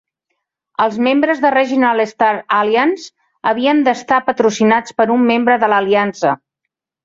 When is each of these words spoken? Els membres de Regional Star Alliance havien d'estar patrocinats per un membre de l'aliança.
Els 0.85 0.95
membres 1.07 1.41
de 1.43 1.51
Regional 1.55 2.01
Star 2.13 2.31
Alliance 2.61 3.13
havien 3.53 3.85
d'estar 3.91 4.21
patrocinats 4.33 4.99
per 4.99 5.11
un 5.21 5.31
membre 5.33 5.63
de 5.67 5.75
l'aliança. 5.75 6.37